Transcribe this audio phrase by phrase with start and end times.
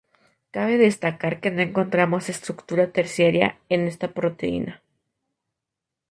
[0.55, 4.73] Cabe destacar que no encontramos estructura terciaria en esta proteína.